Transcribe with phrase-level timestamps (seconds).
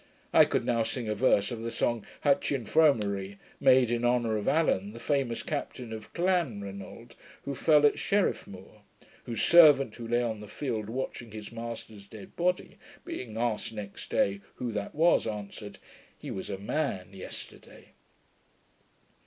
[0.33, 4.47] I could now sing a verse of the song Hatyin foam'eri, made in honour of
[4.47, 7.13] Allan, the famous Captain of Clanranald,
[7.45, 8.81] who fell at Sherrif muir;
[9.25, 14.09] whose servant, who lay on the field watching his master's dead body, being asked next
[14.09, 15.77] day who that was, answered,
[16.17, 17.89] 'He was a man yesterday.'